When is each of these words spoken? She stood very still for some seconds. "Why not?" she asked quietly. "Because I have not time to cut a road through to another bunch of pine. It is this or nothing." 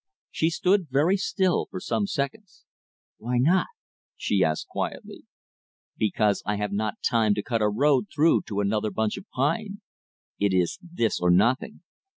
She 0.31 0.49
stood 0.49 0.87
very 0.89 1.15
still 1.15 1.67
for 1.69 1.79
some 1.79 2.07
seconds. 2.07 2.65
"Why 3.19 3.37
not?" 3.37 3.67
she 4.17 4.43
asked 4.43 4.65
quietly. 4.67 5.25
"Because 5.95 6.41
I 6.43 6.55
have 6.55 6.71
not 6.71 7.03
time 7.07 7.35
to 7.35 7.43
cut 7.43 7.61
a 7.61 7.69
road 7.69 8.07
through 8.11 8.41
to 8.47 8.61
another 8.61 8.89
bunch 8.89 9.17
of 9.17 9.29
pine. 9.29 9.81
It 10.39 10.55
is 10.55 10.79
this 10.81 11.19
or 11.19 11.29
nothing." 11.29 11.81